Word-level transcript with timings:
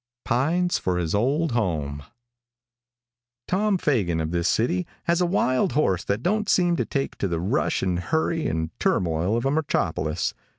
PINES 0.25 0.79
FOE 0.79 0.95
HIS 0.95 1.13
OLD 1.13 1.51
HOME 1.51 2.01
|TOM 3.47 3.77
FAGAN, 3.77 4.19
of 4.19 4.31
this 4.31 4.47
city, 4.47 4.87
has 5.03 5.21
a 5.21 5.27
wild 5.27 5.73
horse 5.73 6.03
that 6.03 6.23
don't 6.23 6.49
seem 6.49 6.75
to 6.77 6.85
take 6.85 7.19
to 7.19 7.27
the 7.27 7.39
rush 7.39 7.83
and 7.83 7.99
hurry 7.99 8.47
and 8.47 8.71
turmoil 8.79 9.37
of 9.37 9.45
a 9.45 9.51
metropolis. 9.51 10.33